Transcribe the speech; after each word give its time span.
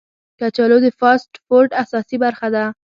کچالو 0.39 0.77
د 0.85 0.87
فاسټ 0.99 1.31
فوډ 1.45 1.67
اساسي 1.83 2.17
برخه 2.23 2.47
ده 2.55 2.63